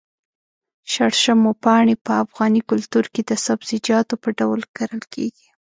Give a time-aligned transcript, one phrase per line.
[0.91, 5.47] شړشمو پاڼې په افغاني کلتور کې د سبزيجاتو په ډول کرل کېږي.